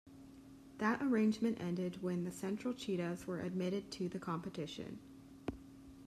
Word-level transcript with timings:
That 0.79 0.99
arrangement 1.03 1.61
ended 1.61 2.01
when 2.01 2.23
the 2.23 2.31
Central 2.31 2.73
Cheetahs 2.73 3.27
were 3.27 3.39
admitted 3.41 3.91
to 3.91 4.09
the 4.09 4.17
competition. 4.17 4.97